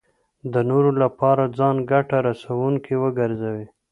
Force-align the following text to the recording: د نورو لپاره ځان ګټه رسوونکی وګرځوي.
د 0.53 0.55
نورو 0.69 0.91
لپاره 1.03 1.43
ځان 1.57 1.75
ګټه 1.91 2.17
رسوونکی 2.27 2.93
وګرځوي. 2.97 3.67